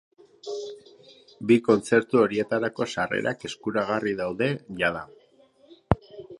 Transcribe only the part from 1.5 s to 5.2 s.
Bi kontzertu horietarako sarrerak eskuragarri daude jada.